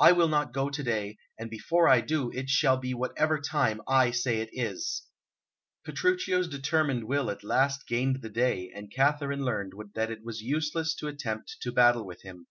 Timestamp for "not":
0.26-0.52